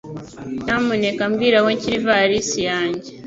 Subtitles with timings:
[0.63, 3.09] Nyamuneka mbwira aho nshyira ivarisi yanjye.